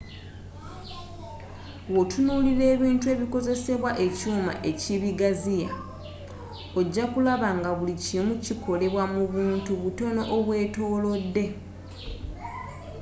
wotunulira 1.93 2.65
ebintu 2.75 3.05
ng'okozzesa 3.15 3.75
ekyuma 4.05 4.53
ekibigaziya 4.69 5.71
ojja 6.79 7.05
kulaba 7.13 7.47
nga 7.57 7.69
buli 7.77 7.95
kimu 8.05 8.33
kikolebwa 8.45 9.03
mu 9.13 9.23
buntu 9.33 9.71
butono 9.81 10.21
obwetolodde 10.37 11.45